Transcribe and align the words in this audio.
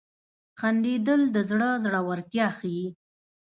•خندېدل 0.59 1.21
د 1.35 1.37
زړه 1.49 1.69
زړورتیا 1.83 2.47
ښيي. 2.57 2.87